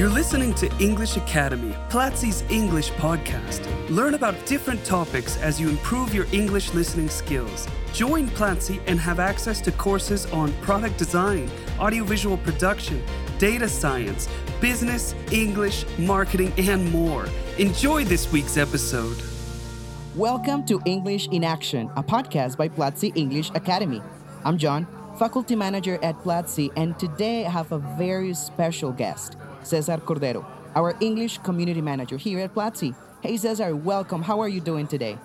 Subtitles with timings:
[0.00, 3.60] You're listening to English Academy, Platzi's English podcast.
[3.90, 7.68] Learn about different topics as you improve your English listening skills.
[7.92, 13.04] Join Platzi and have access to courses on product design, audiovisual production,
[13.36, 14.26] data science,
[14.58, 17.26] business, English, marketing, and more.
[17.58, 19.22] Enjoy this week's episode.
[20.16, 24.00] Welcome to English in Action, a podcast by Platzi English Academy.
[24.46, 24.86] I'm Jhon,
[25.18, 30.96] faculty manager at Platzi, and today I have a very special guest, Cesar Cordero, our
[31.00, 32.94] English community manager here at Platzi.
[33.22, 34.22] Hey, Cesar, welcome.
[34.22, 35.18] How are you doing today?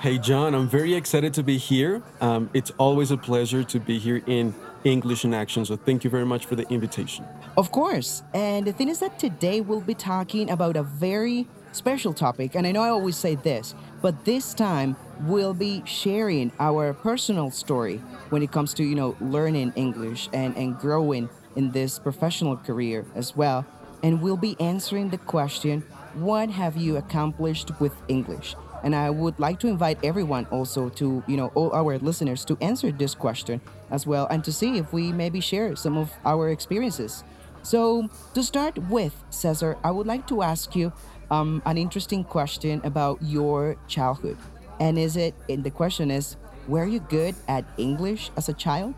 [0.00, 2.02] Hey, Jhon, I'm very excited to be here.
[2.20, 4.54] Um, it's always a pleasure to be here in
[4.84, 7.24] English in Action, so thank you very much for the invitation.
[7.56, 8.22] Of course.
[8.34, 12.54] And the thing is that today we'll be talking about a very special topic.
[12.54, 17.50] And I know I always say this, but this time we'll be sharing our personal
[17.50, 17.98] story
[18.30, 23.04] when it comes to, you know, learning English and, and growing in this professional career
[23.14, 23.64] as well.
[24.02, 25.82] And we'll be answering the question,
[26.14, 28.56] what have you accomplished with English?
[28.82, 32.58] And I would like to invite everyone also to, you know, all our listeners to
[32.60, 36.50] answer this question as well and to see if we maybe share some of our
[36.50, 37.22] experiences.
[37.62, 40.92] So, to start with, Cesar, I would like to ask you
[41.30, 44.36] um, an interesting question about your childhood.
[44.80, 48.94] And is it, and the question is, were you good at English as a child?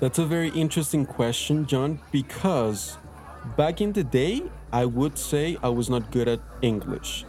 [0.00, 2.98] That's a very interesting question, Jhon, because
[3.56, 7.24] back in the day, I would say I was not good at English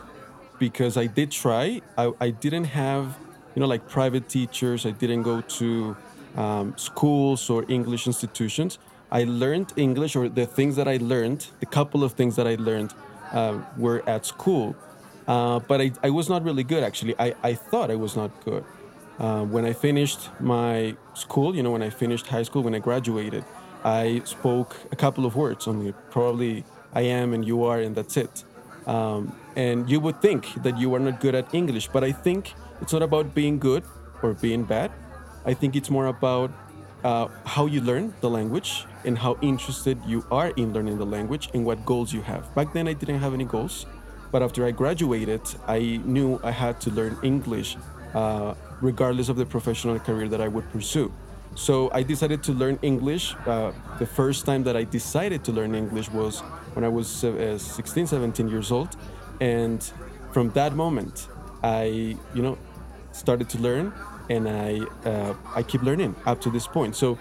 [0.59, 1.81] because I did try.
[1.97, 3.17] I, I didn't have,
[3.56, 4.86] you know, like private teachers.
[4.86, 5.97] I didn't go to
[6.36, 8.80] um, schools or English institutions.
[9.11, 12.56] I learned English, or the things that I learned, the couple of things that I
[12.56, 12.94] learned
[13.31, 14.75] uh, were at school.
[15.28, 17.16] Uh, but I, I was not really good, actually.
[17.19, 18.64] I, I thought I was not good.
[19.19, 22.80] Uh, when I finished my school, you know, when I finished high school, when I
[22.80, 23.45] graduated,
[23.83, 25.93] I spoke a couple of words only.
[26.09, 28.43] Probably I am and you are, and that's it.
[28.85, 32.53] Um, and you would think that you are not good at English, but I think
[32.81, 33.83] it's not about being good
[34.21, 34.91] or being bad.
[35.45, 36.51] I think it's more about
[37.03, 41.49] uh, how you learn the language and how interested you are in learning the language
[41.53, 42.53] and what goals you have.
[42.55, 43.85] Back then, I didn't have any goals,
[44.31, 47.75] but after I graduated, I knew I had to learn English
[48.13, 51.11] uh, regardless of the professional career that I would pursue.
[51.56, 53.36] So I decided to learn English.
[53.46, 56.40] Uh, the first time that I decided to learn English was
[56.74, 58.96] when I was uh, 16, 17 years old.
[59.40, 59.84] And
[60.31, 61.28] from that moment,
[61.64, 62.58] I, you know,
[63.12, 63.94] started to learn
[64.30, 66.96] and I, uh, I keep learning up to this point.
[66.96, 67.19] So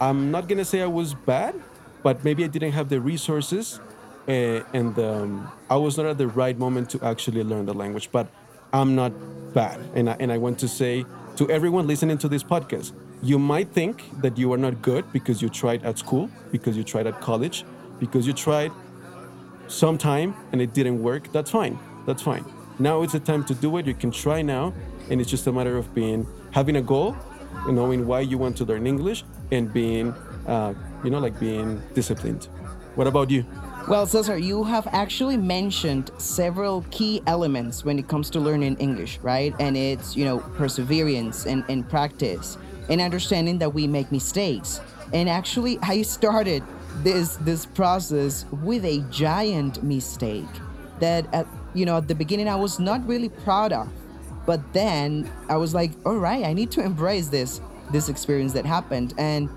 [0.00, 1.54] I'm not gonna say I was bad,
[2.02, 3.78] but maybe I didn't have the resources
[4.26, 8.10] uh, and um, I was not at the right moment to actually learn the language.
[8.10, 8.28] But
[8.72, 9.12] I'm not
[9.54, 9.80] bad.
[9.94, 11.04] And I, and I want to say
[11.36, 12.92] to everyone listening to this podcast,
[13.22, 16.84] you might think that you are not good because you tried at school, because you
[16.84, 17.64] tried at college,
[17.98, 18.72] because you tried
[19.68, 21.30] sometime and it didn't work.
[21.32, 21.78] That's fine.
[22.06, 22.44] That's fine.
[22.78, 23.86] Now it's the time to do it.
[23.86, 24.72] You can try now,
[25.10, 27.14] and it's just a matter of being having a goal,
[27.66, 30.12] and knowing why you want to learn English, and being,
[30.46, 30.72] uh,
[31.04, 32.44] you know, like being disciplined.
[32.94, 33.44] What about you?
[33.88, 39.18] Well, Cesar, you have actually mentioned several key elements when it comes to learning English,
[39.22, 39.54] right?
[39.58, 42.56] And it's, you know, perseverance and, and practice
[42.88, 44.80] and understanding that we make mistakes.
[45.12, 46.62] And actually, I started
[47.02, 50.48] this this process with a giant mistake
[51.00, 53.88] that at you know at the beginning I was not really proud of,
[54.46, 57.60] but then I was like, all right, I need to embrace this
[57.92, 59.48] this experience that happened, and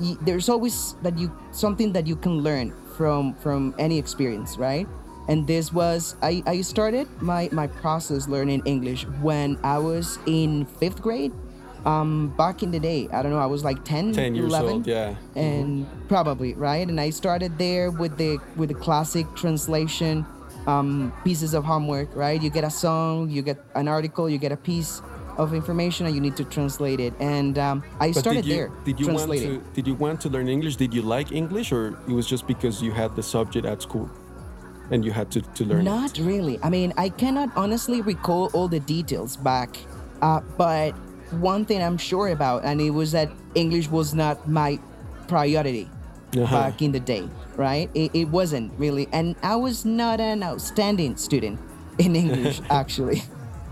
[0.00, 4.86] y- there's always that you something that you can learn from from any experience, right?
[5.28, 10.66] And this was I, I started my my process learning English when I was in
[10.66, 11.32] fifth grade
[11.84, 14.70] um back in the day i don't know i was like 10, 10 years 11
[14.70, 15.14] old, yeah.
[15.36, 20.24] and probably right and i started there with the with the classic translation
[20.66, 24.52] um pieces of homework right you get a song you get an article you get
[24.52, 25.02] a piece
[25.36, 28.56] of information and you need to translate it and um, i But started did you,
[28.56, 29.62] there Did you want to?
[29.74, 30.76] Did you want to learn English?
[30.76, 34.08] Did you like English, or it was just because you had the subject at school,
[34.92, 36.22] and you had to, to learn Not it?
[36.22, 36.58] really.
[36.62, 39.76] I mean, I cannot honestly recall all the details back,
[40.22, 40.94] uh, but
[41.30, 44.78] one thing I'm sure about, and it was that English was not my
[45.28, 45.88] priority
[46.34, 46.50] Uh-huh.
[46.50, 47.88] back in the day, right?
[47.94, 51.60] It, it wasn't really, and I was not an outstanding student
[51.98, 53.22] in English, actually.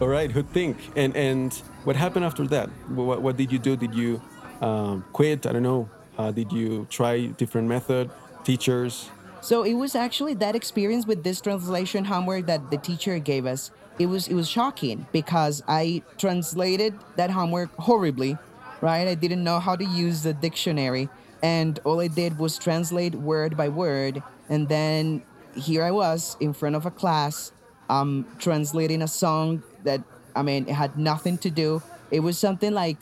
[0.00, 0.76] All right, who think?
[0.94, 1.50] And and
[1.84, 2.70] what happened after that?
[2.88, 3.74] What, what did you do?
[3.76, 4.22] Did you
[4.60, 5.46] um, quit?
[5.46, 5.88] I don't know.
[6.18, 8.10] Uh, did you try different method,
[8.44, 9.10] teachers?
[9.40, 13.70] So it was actually that experience with this translation homework that the teacher gave us.
[13.98, 18.38] It was it was shocking because I translated that homework horribly,
[18.80, 19.06] right?
[19.06, 21.08] I didn't know how to use the dictionary,
[21.42, 25.22] and all I did was translate word by word, and then
[25.54, 27.52] here I was in front of a class,
[27.90, 30.02] um, translating a song that
[30.34, 31.82] I mean it had nothing to do.
[32.10, 32.96] It was something like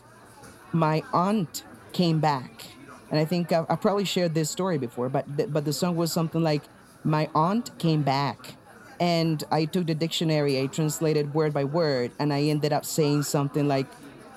[0.72, 2.66] my aunt came back,
[3.10, 5.96] and I think I, I probably shared this story before, but th- but the song
[5.96, 6.62] was something like
[7.04, 8.54] my aunt came back,
[9.00, 13.22] and I took the dictionary, I translated word by word, and I ended up saying
[13.22, 13.86] something like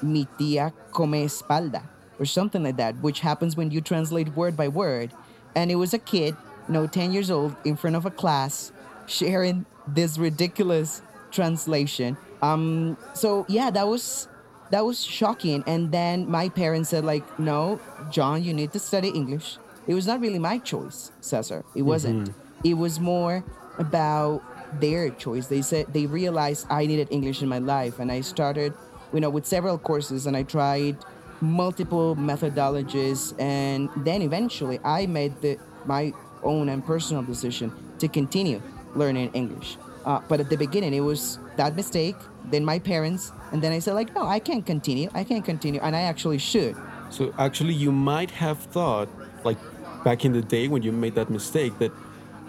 [0.01, 1.83] mi tía come espalda
[2.17, 5.11] or something like that, which happens when you translate word by word.
[5.55, 6.35] And it was a kid,
[6.67, 8.71] you know, 10 years old, in front of a class,
[9.05, 11.01] sharing this ridiculous
[11.31, 12.15] translation.
[12.41, 14.29] Um, so yeah, that was
[14.71, 15.63] that was shocking.
[15.67, 17.79] And then my parents said, like, no,
[18.09, 19.57] Jhon, you need to study English.
[19.87, 21.65] It was not really my choice, Cesar.
[21.75, 22.33] It wasn't.
[22.63, 23.43] It was more
[23.77, 24.41] about
[24.79, 25.47] their choice.
[25.47, 28.73] They said they realized I needed English in my life, and I started,
[29.13, 30.97] you know, with several courses, and I tried
[31.41, 38.61] multiple methodologies, and then eventually I made the my own and personal decision to continue
[38.95, 39.77] learning English.
[40.05, 42.15] Uh, but at the beginning, it was that mistake,
[42.45, 45.09] then my parents, and then I said like, no, I can't continue.
[45.13, 46.75] I can't continue, and I actually should.
[47.09, 49.07] So actually, you might have thought,
[49.43, 49.57] like
[50.03, 51.91] back in the day when you made that mistake, that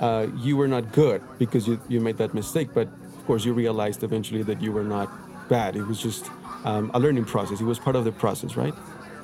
[0.00, 2.70] uh, you were not good because you, you made that mistake.
[2.74, 5.08] But of course, you realized eventually that you were not
[5.48, 5.76] bad.
[5.76, 6.30] It was just
[6.64, 7.60] um, a learning process.
[7.60, 8.74] It was part of the process, right?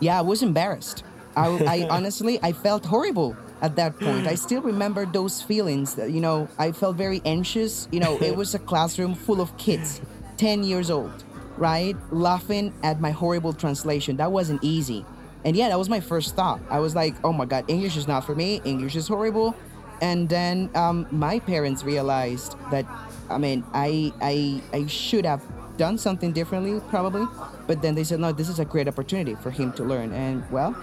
[0.00, 1.05] Yeah, I was embarrassed.
[1.37, 4.26] I, I honestly, I felt horrible at that point.
[4.26, 5.94] I still remember those feelings.
[5.94, 7.88] That, you know, I felt very anxious.
[7.90, 10.00] You know, it was a classroom full of kids,
[10.38, 11.25] 10 years old,
[11.56, 11.96] right?
[12.11, 14.16] Laughing at my horrible translation.
[14.16, 15.05] That wasn't easy.
[15.44, 16.61] And yeah, that was my first thought.
[16.69, 18.61] I was like, oh my God, English is not for me.
[18.64, 19.56] English is horrible.
[20.00, 22.87] And then um, my parents realized that,
[23.29, 25.43] I mean, I, I, I should have
[25.76, 27.26] done something differently, probably.
[27.67, 30.12] But then they said, no, this is a great opportunity for him to learn.
[30.12, 30.76] And well,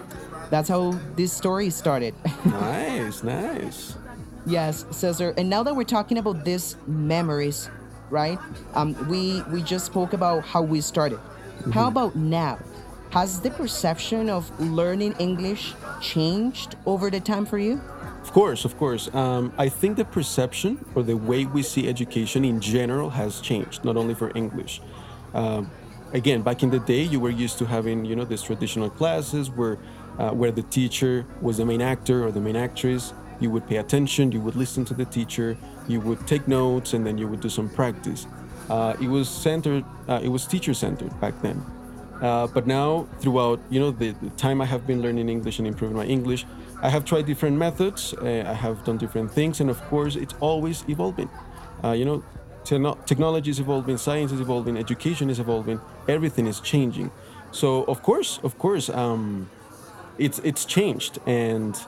[0.50, 2.16] that's how this story started.
[2.46, 3.96] nice, nice.
[4.46, 5.34] Yes, Cesar.
[5.38, 7.70] And now that we're talking about these memories,
[8.10, 8.40] right?
[8.74, 11.20] Um, we we just spoke about how we started.
[11.74, 12.58] How about now?
[13.12, 17.82] Has the perception of learning English changed over the time for you?
[18.28, 19.08] Of course, of course.
[19.16, 23.86] Um, I think the perception or the way we see education in general has changed,
[23.86, 24.82] not only for English.
[25.34, 25.72] Um,
[26.12, 29.50] again, back in the day, you were used to having, you know, these traditional classes
[29.50, 29.78] where,
[30.20, 33.14] uh, where the teacher was the main actor or the main actress.
[33.40, 35.58] You would pay attention, you would listen to the teacher,
[35.88, 38.28] you would take notes, and then you would do some practice.
[38.70, 41.64] Uh, it was centered, uh, it was teacher centered back then.
[42.22, 45.68] Uh, but now, throughout you know the, the, time I have been learning English and
[45.68, 46.46] improving my English,
[46.82, 48.14] I have tried different methods.
[48.14, 51.30] Uh, I have done different things, and of course, it's always evolving.
[51.84, 52.24] Uh, you know,
[52.64, 55.82] te- technology is evolving, science is evolving, education is evolving.
[56.08, 57.12] Everything is changing.
[57.52, 59.50] So of course, of course, um,
[60.18, 61.80] it's it's changed, and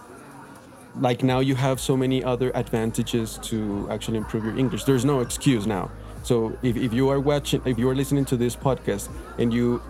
[0.95, 4.85] like now you have so many other advantages to actually improve your English.
[4.85, 5.91] There's no excuse now.
[6.23, 9.81] So if, if you are watching, if you are listening to this podcast, and you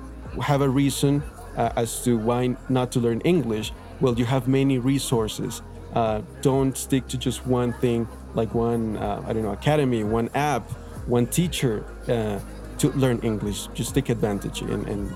[0.41, 1.23] have a reason
[1.57, 5.61] uh, as to why not to learn English, well, you have many resources.
[5.93, 10.29] Uh, don't stick to just one thing, like one, uh, I don't know, academy, one
[10.35, 10.69] app,
[11.07, 12.39] one teacher uh,
[12.77, 13.67] to learn English.
[13.73, 15.15] Just take advantage and, and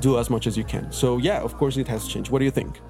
[0.00, 0.90] do as much as you can.
[0.92, 2.30] So, yeah, of course, it has changed.
[2.30, 2.80] What do you think?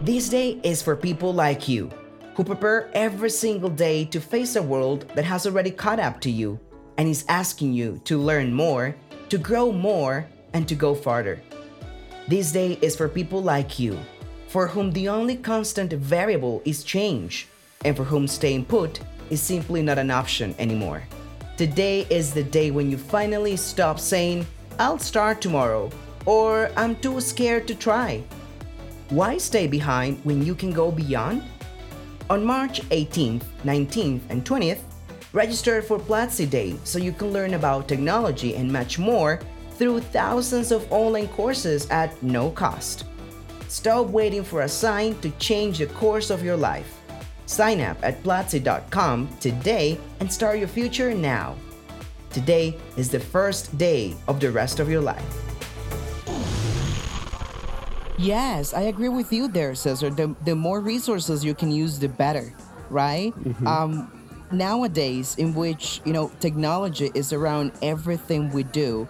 [0.00, 1.90] This day is for people like you
[2.34, 6.30] who prepare every single day to face a world that has already caught up to
[6.30, 6.58] you
[6.96, 8.96] and is asking you to learn more,
[9.28, 11.42] to grow more, and to go farther.
[12.30, 13.98] This day is for people like you,
[14.46, 17.48] for whom the only constant variable is change,
[17.84, 21.02] and for whom staying put is simply not an option anymore.
[21.56, 24.46] Today is the day when you finally stop saying,
[24.78, 25.90] I'll start tomorrow,
[26.24, 28.22] or I'm too scared to try.
[29.08, 31.42] Why stay behind when you can go beyond?
[32.30, 34.82] On March 18th, 19th, and 20th,
[35.32, 39.40] register for Platzi Day so you can learn about technology and much more
[39.80, 43.06] through thousands of online courses at no cost.
[43.68, 47.00] Stop waiting for a sign to change the course of your life.
[47.46, 51.56] Sign up at Platzi.com today and start your future now.
[52.28, 55.24] Today is the first day of the rest of your life.
[58.18, 60.10] Yes, I agree with you there, Cesar.
[60.10, 62.52] The, the more resources you can use, the better,
[62.90, 63.32] right?
[63.66, 64.12] Um,
[64.52, 69.08] nowadays, in which you know technology is around everything we do,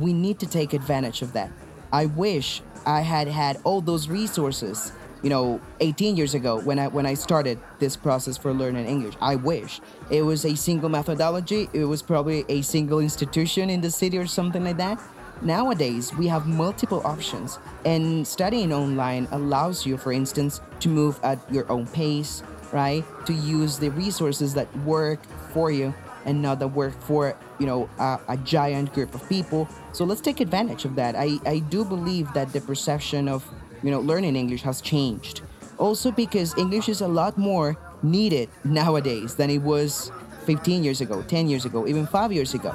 [0.00, 1.50] we need to take advantage of that.
[1.92, 6.88] I wish I had had all those resources, you know, 18 years ago when I
[6.88, 9.14] when I started this process for learning English.
[9.20, 9.80] I wish
[10.10, 11.68] it was a single methodology.
[11.72, 15.00] It was probably a single institution in the city or something like that.
[15.42, 21.38] Nowadays, we have multiple options, and studying online allows you, for instance, to move at
[21.50, 23.04] your own pace, right?
[23.26, 25.18] To use the resources that work
[25.52, 25.92] for you
[26.24, 29.68] and not that work for you know a, a, giant group of people.
[29.92, 31.14] So let's take advantage of that.
[31.16, 33.44] I, I do believe that the perception of
[33.82, 35.42] you know learning English has changed.
[35.78, 40.10] Also because English is a lot more needed nowadays than it was
[40.44, 42.74] 15 years ago, 10 years ago, even five years ago.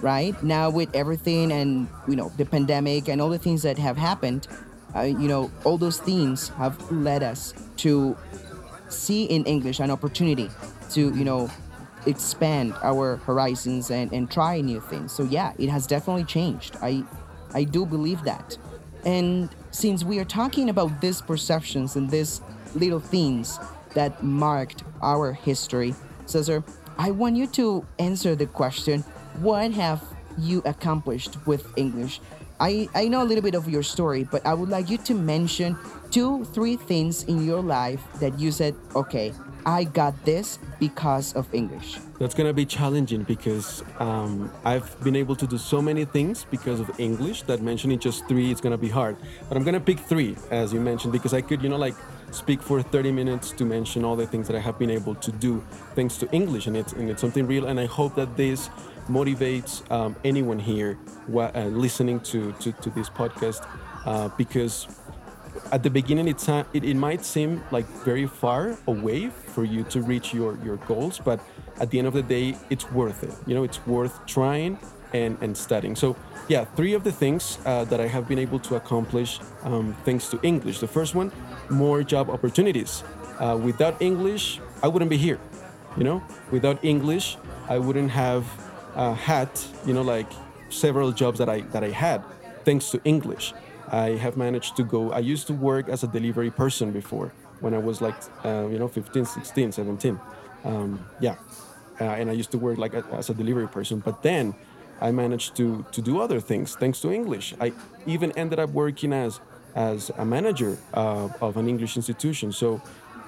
[0.00, 3.96] Right now, with everything and you know the pandemic and all the things that have
[3.96, 4.46] happened,
[4.94, 8.16] uh, you know all those things have led us to
[8.88, 10.50] see in English an opportunity
[10.90, 11.50] to you know
[12.06, 15.12] expand our horizons and, and try new things.
[15.12, 16.76] So yeah, it has definitely changed.
[16.82, 17.04] I
[17.54, 18.56] I do believe that.
[19.04, 22.40] And since we are talking about these perceptions and these
[22.74, 23.58] little things
[23.94, 25.94] that marked our history,
[26.26, 26.62] Cesar,
[26.98, 29.02] I want you to answer the question
[29.40, 30.02] what have
[30.36, 32.20] you accomplished with English?
[32.60, 35.14] I, I know a little bit of your story, but I would like you to
[35.14, 35.78] mention
[36.10, 39.32] two, three things in your life that you said, okay,
[39.68, 41.98] I got this because of English?
[42.18, 46.80] That's gonna be challenging because um, I've been able to do so many things because
[46.80, 49.18] of English that mentioning just three is gonna be hard.
[49.46, 51.94] But I'm gonna pick three, as you mentioned, because I could, you know, like
[52.30, 55.30] speak for 30 minutes to mention all the things that I have been able to
[55.32, 55.62] do
[55.94, 57.66] thanks to English, and it's and it's something real.
[57.66, 58.70] And I hope that this
[59.06, 60.98] motivates um, anyone here
[61.34, 63.66] uh, listening to, to, to this podcast
[64.06, 64.86] uh, because
[65.72, 70.02] at the beginning it's it, it might seem like very far away for you to
[70.02, 71.40] reach your your goals but
[71.80, 73.34] at the end of the day it's worth it.
[73.46, 74.78] You know it's worth trying
[75.14, 75.96] and and studying.
[75.96, 76.16] So
[76.48, 80.28] yeah three of the things uh, that i have been able to accomplish um, thanks
[80.30, 80.80] to english.
[80.80, 81.32] The first one
[81.68, 83.04] more job opportunities.
[83.38, 85.38] Uh, without english i wouldn't be here.
[85.96, 87.36] You know without english
[87.68, 88.44] i wouldn't have
[88.94, 89.48] uh, had
[89.86, 90.30] you know like
[90.70, 92.22] several jobs that i that i had
[92.64, 93.54] thanks to english
[93.92, 95.12] I have managed to go.
[95.12, 98.14] I used to work as a delivery person before when I was like,
[98.44, 100.20] uh, you know, 15, 16, 17.
[100.64, 101.36] Um, yeah.
[102.00, 104.00] Uh, and I used to work like a, as a delivery person.
[104.00, 104.54] But then
[105.00, 107.54] I managed to, to do other things thanks to English.
[107.60, 107.72] I
[108.06, 109.40] even ended up working as,
[109.74, 112.52] as a manager uh, of an English institution.
[112.52, 112.80] So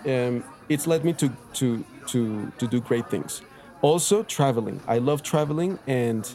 [0.06, 3.42] um, it's led me to, to, to, to do great things.
[3.82, 4.80] Also, traveling.
[4.86, 5.78] I love traveling.
[5.86, 6.28] And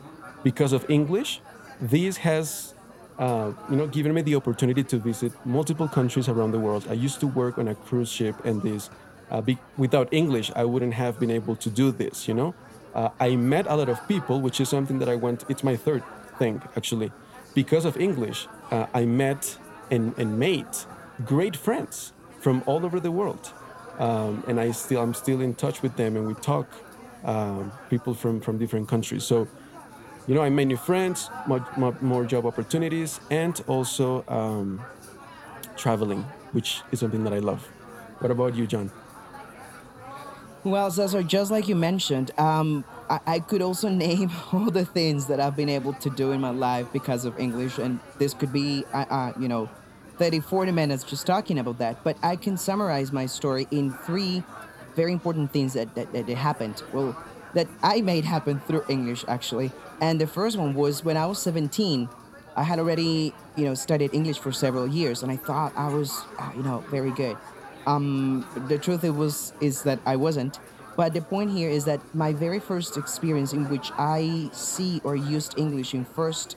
[0.44, 1.42] because of English,
[1.80, 2.75] this has
[3.18, 6.86] uh, you know, given me the opportunity to visit multiple countries around the world.
[6.90, 8.90] I used to work on a cruise ship, and this,
[9.32, 12.28] uh, be, without English, I wouldn't have been able to do this.
[12.28, 12.56] You know,
[12.94, 15.46] uh, I met a lot of people, which is something that I went.
[15.50, 16.04] It's my third
[16.38, 17.12] thing actually,
[17.54, 18.48] because of English.
[18.72, 19.58] Uh, I met
[19.92, 20.68] and, and made
[21.26, 23.54] great friends from all over the world,
[23.98, 26.68] um, and I still I'm still in touch with them, and we talk.
[27.24, 29.24] Um, people from from different countries.
[29.24, 29.48] So
[30.28, 34.82] you know, I made new friends, more, more job opportunities, and also um,
[35.78, 37.66] traveling, which is something that I love.
[38.20, 38.90] What about you, Jhon?
[40.64, 45.28] Well, Cesar, just like you mentioned, um, I, I, could also name all the things
[45.28, 48.52] that I've been able to do in my life because of English, and this could
[48.52, 49.70] be, uh, uh, you know,
[50.18, 52.04] 30, 40 minutes just talking about that.
[52.04, 54.44] But I can summarize my story in three
[54.96, 56.82] very important things that, that, that happened.
[56.94, 57.16] Well,
[57.56, 59.72] that I made happen through English, actually.
[60.00, 62.08] And the first one was when I was 17.
[62.56, 66.22] I had already, you know, studied English for several years, and I thought I was,
[66.38, 67.38] uh, you know, very good.
[67.88, 70.60] Um, the truth it was is that I wasn't.
[70.96, 75.16] But the point here is that my very first experience in which I see or
[75.16, 76.56] used English in first,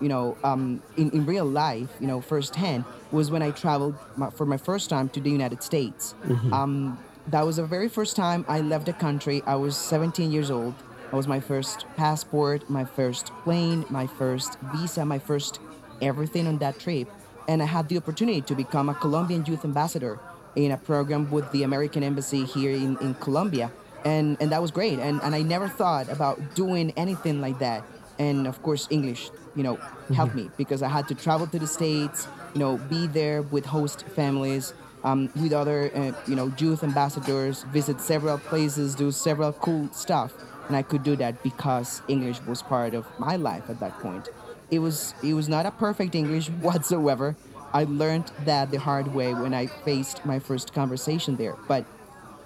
[0.00, 4.30] you know, um, in, in real life, you know, firsthand, was when I traveled my,
[4.30, 6.14] for my first time to the United States.
[6.24, 6.52] Mm-hmm.
[6.52, 9.42] Um, that was the very first time I left the country.
[9.46, 10.74] I was 17 years old.
[11.10, 15.60] That was my first passport, my first plane, my first visa, my first
[16.00, 17.08] everything on that trip.
[17.48, 20.18] And I had the opportunity to become a Colombian youth ambassador
[20.56, 23.70] in a program with the American Embassy here in, in Colombia.
[24.04, 24.98] And, and that was great.
[24.98, 27.84] And, and I never thought about doing anything like that.
[28.18, 29.76] And of course, English, you know,
[30.14, 30.46] helped mm-hmm.
[30.46, 34.06] me because I had to travel to the States, you know, be there with host
[34.08, 34.72] families,
[35.06, 40.32] um, with other, uh, you know, youth ambassadors, visit several places, do several cool stuff
[40.68, 44.28] and I could do that because English was part of my life at that point.
[44.70, 47.36] It was it was not a perfect English whatsoever.
[47.72, 51.84] I learned that the hard way when I faced my first conversation there, but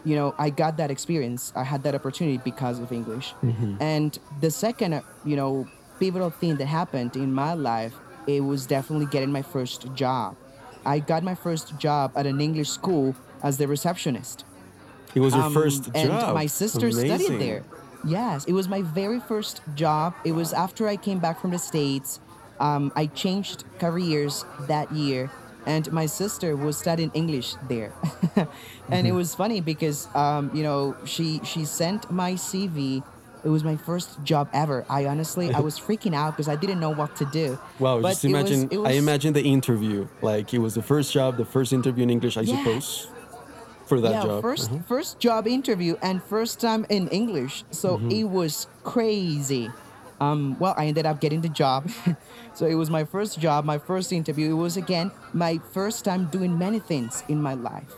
[0.03, 1.53] you know, I got that experience.
[1.55, 3.35] I had that opportunity because of English.
[3.45, 3.77] Mm-hmm.
[3.81, 7.95] And the second, you know, pivotal thing that happened in my life,
[8.27, 10.37] it was definitely getting my first job.
[10.85, 14.45] I got my first job at an English school as the receptionist.
[15.15, 15.97] It was your um, first job.
[15.97, 17.19] And my sister Amazing.
[17.19, 17.65] studied there.
[18.05, 20.15] Yes, it was my very first job.
[20.25, 22.21] It was after I came back from the States.
[22.59, 25.31] Um, I changed careers that year.
[25.67, 27.93] and my sister was studying English there,
[28.91, 33.03] and it was funny because um, you know she she sent my CV.
[33.43, 34.85] It was my first job ever.
[34.89, 37.59] I honestly I was freaking out because I didn't know what to do.
[37.79, 38.69] Wow, But just it was- imagine.
[38.71, 40.07] it I was- imagine the interview.
[40.23, 42.59] Like it was the first job, the first interview in English, I Yeah.
[42.59, 43.09] suppose,
[43.87, 44.43] for that yeah, job.
[44.43, 44.83] 1st Uh-huh.
[44.87, 47.65] first job interview and first time in English.
[47.71, 48.11] So Mm-hmm.
[48.11, 49.71] it was crazy.
[50.21, 51.89] Um, well, I ended up getting the job.
[52.55, 54.51] so it was my first job, my first interview.
[54.51, 57.89] It was again my first time doing many things in my life.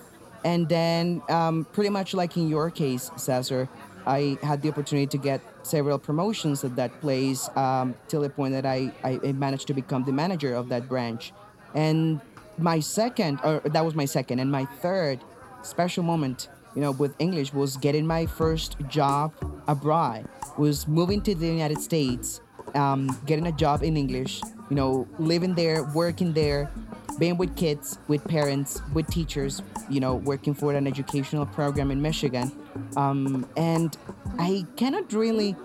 [0.45, 3.69] And then, um, pretty much like in your case, Cesar,
[4.07, 8.53] I had the opportunity to get several promotions at that place um, till the point
[8.53, 11.33] that I, I managed to become the manager of that branch.
[11.75, 12.21] And
[12.59, 15.21] my second, or that was my second, and my third
[15.63, 19.33] special moment, you know, with English was getting my first job
[19.69, 20.29] abroad,
[20.59, 22.41] was moving to the United States,
[22.75, 24.41] um, getting a job in English,
[24.71, 26.71] you know, living there, working there,
[27.19, 32.01] being with kids, with parents, with teachers, you know, working for an educational program in
[32.01, 32.51] Michigan.
[32.97, 33.97] Um, and
[34.39, 35.57] I cannot really,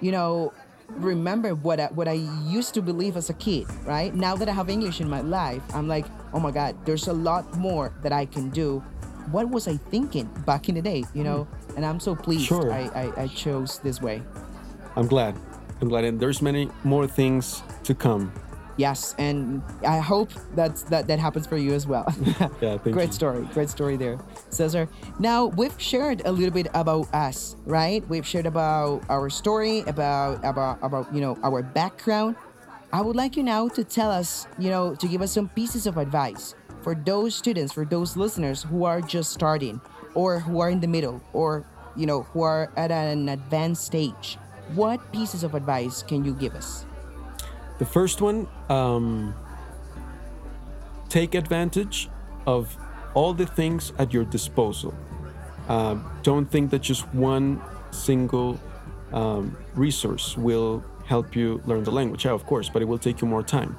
[0.00, 0.52] you know,
[0.90, 4.14] remember what I, what I used to believe as a kid, right?
[4.14, 7.12] Now that I have English in my life, I'm like, oh my God, there's a
[7.12, 8.80] lot more that I can do.
[9.30, 11.48] What was I thinking back in the day, you know?
[11.76, 12.72] And I'm so pleased Sure.
[12.72, 14.22] I, I, I chose this way.
[14.94, 15.36] I'm glad.
[15.80, 18.32] I'm glad, and there's many more things to come.
[18.76, 22.04] Yes, and I hope that's that that happens for you as well.
[22.60, 23.12] Yeah, thank great you.
[23.12, 24.18] story, great story there,
[24.50, 24.88] Cesar.
[25.18, 28.06] Now we've shared a little bit about us, right?
[28.08, 32.36] We've shared about our story, about about about you know our background.
[32.92, 35.86] I would like you now to tell us, you know, to give us some pieces
[35.86, 39.80] of advice for those students, for those listeners who are just starting,
[40.14, 41.64] or who are in the middle, or
[41.96, 44.36] you know, who are at an advanced stage.
[44.74, 46.84] What pieces of advice can you give us?
[47.78, 49.34] The first one, um,
[51.08, 52.08] take advantage
[52.46, 52.76] of
[53.14, 54.94] all the things at your disposal.
[55.68, 58.58] Uh, don't think that just one single
[59.12, 62.24] um, resource will help you learn the language.
[62.24, 63.76] Yeah, of course, but it will take you more time.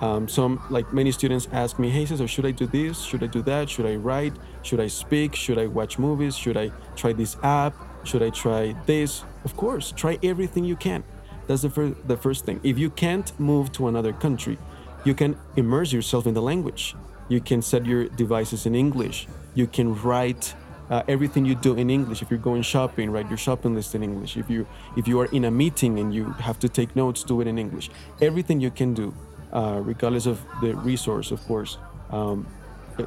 [0.00, 3.00] Um, some, like many students, ask me, "Hey, Cesar, should I do this?
[3.00, 3.70] Should I do that?
[3.70, 4.34] Should I write?
[4.62, 5.34] Should I speak?
[5.34, 6.36] Should I watch movies?
[6.36, 7.74] Should I try this app?
[8.04, 11.04] Should I try this?" Of course, try everything you can.
[11.46, 12.60] That's the, fir- the first thing.
[12.62, 14.58] If you can't move to another country,
[15.04, 16.94] you can immerse yourself in the language.
[17.28, 19.28] You can set your devices in English.
[19.54, 20.54] You can write
[20.90, 22.22] uh, everything you do in English.
[22.22, 24.36] If you're going shopping, write your shopping list in English.
[24.36, 27.40] If you if you are in a meeting and you have to take notes, do
[27.40, 27.90] it in English.
[28.20, 29.14] Everything you can do,
[29.52, 31.78] uh, regardless of the resource, of course.
[32.10, 32.46] Um,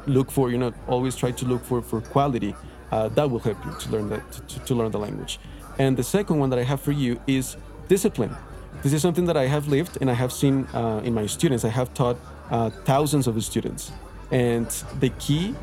[0.06, 2.54] look for you know always try to look for for quality.
[2.90, 5.38] Uh, that will help you to learn that to, to learn the language.
[5.78, 7.56] And the second one that I have for you is
[7.88, 8.36] discipline.
[8.82, 11.64] This is something that I have lived and I have seen uh, in my students.
[11.64, 12.16] I have taught
[12.50, 13.92] uh, thousands of students,
[14.30, 14.66] and
[15.00, 15.54] the key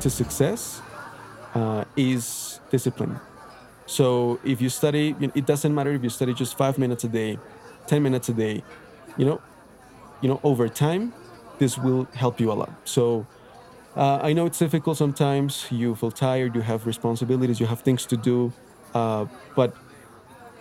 [0.00, 0.82] to success
[1.54, 3.20] uh, is discipline.
[3.86, 7.04] So if you study, you know, it doesn't matter if you study just five minutes
[7.04, 7.38] a day,
[7.86, 8.64] ten minutes a day.
[9.16, 9.40] You know,
[10.20, 11.12] you know, over time,
[11.58, 12.72] this will help you a lot.
[12.84, 13.26] So
[13.94, 15.66] uh, I know it's difficult sometimes.
[15.70, 16.54] You feel tired.
[16.56, 17.60] You have responsibilities.
[17.60, 18.52] You have things to do.
[18.94, 19.74] Uh, but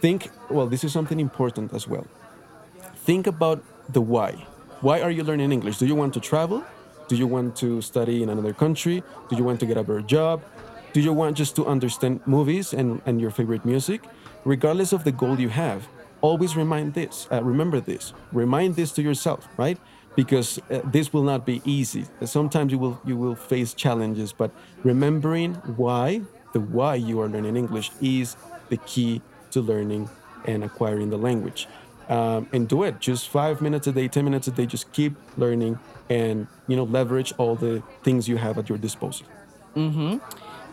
[0.03, 0.29] think.
[0.49, 2.05] Well, this is something important as well.
[3.07, 3.63] Think about
[3.95, 4.31] the why.
[4.81, 5.77] Why are you learning English?
[5.77, 6.59] Do you want to travel?
[7.07, 8.97] Do you want to study in another country?
[9.29, 10.43] Do you want to get a better job?
[10.95, 13.99] Do you want just to understand movies and, and your favorite music?
[14.43, 15.87] Regardless of the goal you have,
[16.19, 17.27] always remind this.
[17.31, 18.13] Uh, remember this.
[18.33, 19.79] Remind this to yourself, right?
[20.19, 22.03] Because uh, this will not be easy.
[22.25, 24.51] Sometimes you will you will face challenges, but
[24.83, 25.51] remembering
[25.83, 26.07] why
[26.51, 28.35] the why you are learning English is
[28.67, 29.21] the key
[29.53, 30.09] to learning
[30.45, 31.67] and acquiring the language.
[32.09, 34.65] Um, and do it just five minutes a day, ten minutes a day.
[34.65, 39.25] Just keep learning and you know leverage all the things you have at your disposal.
[39.75, 40.17] Mm-hmm.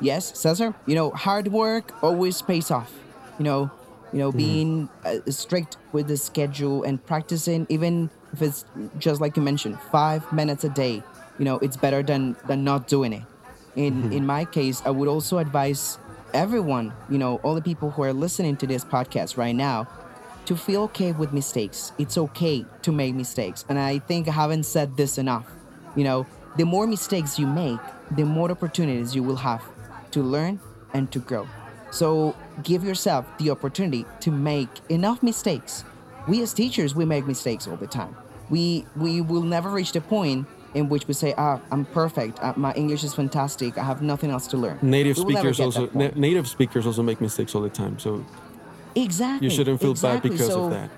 [0.00, 0.74] Yes, Cesar.
[0.86, 2.92] You know, hard work always pays off.
[3.38, 3.70] You know,
[4.12, 8.64] you know, being uh, strict with the schedule and practicing, even if it's
[8.98, 11.02] just like you mentioned, five minutes a day.
[11.38, 13.22] You know, it's better than than not doing it.
[13.76, 15.98] In in my case, I would also advise
[16.34, 19.88] everyone, you know, all the people who are listening to this podcast right now,
[20.46, 21.92] to feel okay with mistakes.
[21.98, 25.46] It's okay to make mistakes, and I think I haven't said this enough.
[25.94, 29.62] You know, the more mistakes you make, the more opportunities you will have
[30.12, 30.60] to learn
[30.92, 31.46] and to grow.
[31.90, 35.84] So give yourself the opportunity to make enough mistakes.
[36.28, 38.16] We as teachers, we make mistakes all the time.
[38.48, 42.38] We we will never reach the point in which we say, "Ah, I'm perfect.
[42.42, 43.76] Uh, my English is fantastic.
[43.78, 46.86] I have nothing else to learn." Native We will never speakers also na- native speakers
[46.86, 47.98] also make mistakes all the time.
[47.98, 48.24] So
[48.94, 49.48] exactly.
[49.48, 50.30] you shouldn't feel exactly.
[50.30, 50.90] bad because So, of that.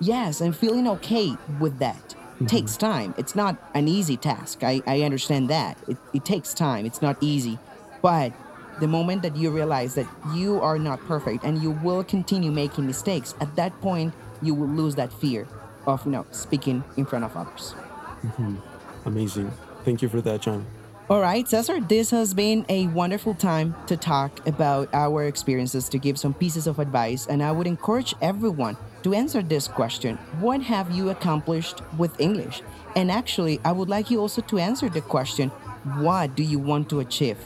[0.00, 2.14] Yes, and feeling okay with that.
[2.48, 3.14] takes time.
[3.16, 4.64] It's not an easy task.
[4.64, 5.78] I, I understand that.
[5.86, 6.84] It, it takes time.
[6.86, 7.56] It's not easy.
[8.00, 8.32] But
[8.80, 12.84] the moment that you realize that you are not perfect and you will continue making
[12.84, 15.46] mistakes, at that point, you will lose that fear
[15.86, 17.76] of you know speaking in front of others.
[18.24, 18.56] Mm-hmm.
[19.06, 19.50] Amazing.
[19.84, 20.64] Thank you for that, Jhon.
[21.10, 25.98] All right, Cesar, this has been a wonderful time to talk about our experiences, to
[25.98, 30.62] give some pieces of advice, and I would encourage everyone to answer this question What
[30.62, 32.62] have you accomplished with English?
[32.94, 35.50] And actually, I would like you also to answer the question
[35.98, 37.38] What do you want to achieve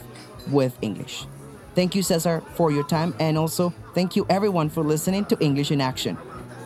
[0.51, 1.25] with English?
[1.73, 5.71] Thank you, Cesar, for your time, and also thank you everyone for listening to English
[5.71, 6.17] in Action.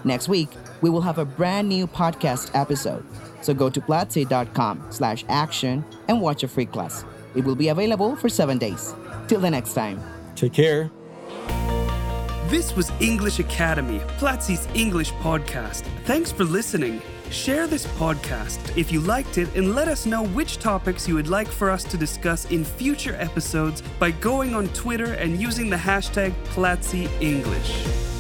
[0.04, 0.50] Next week,
[0.82, 3.06] we will have a brand new podcast episode.
[3.42, 7.06] So go to platzi.com slash action and watch a free class.
[7.36, 8.94] It will be available for seven days.
[9.28, 10.02] Till the next time.
[10.36, 10.92] Take care.
[12.50, 15.84] This was English Academy, Platzi's English podcast.
[16.04, 17.02] Thanks for listening.
[17.30, 21.30] Share this podcast if you liked it and let us know which topics you would
[21.30, 25.78] like for us to discuss in future episodes by going on Twitter and using the
[25.78, 28.11] hashtag Platzi English.